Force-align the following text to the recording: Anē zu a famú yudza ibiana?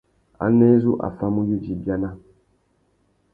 Anē 0.45 0.69
zu 0.81 0.91
a 1.07 1.09
famú 1.17 1.41
yudza 1.49 1.71
ibiana? 1.75 2.09